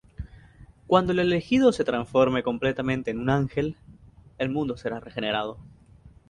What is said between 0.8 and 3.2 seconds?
Cuando el Elegido se transforme completamente en